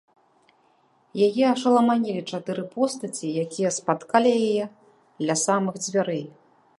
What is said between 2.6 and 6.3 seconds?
постаці, якія спаткалі яе ля самых дзвярэй.